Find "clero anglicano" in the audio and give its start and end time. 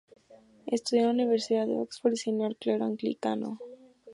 2.57-3.59